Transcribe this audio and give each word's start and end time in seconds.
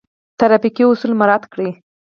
ټرافیکي 0.39 0.83
اصول 0.87 1.11
مراعات 1.19 1.43
کړئ 1.53 1.69